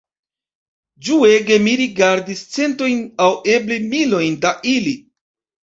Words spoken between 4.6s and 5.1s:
ili.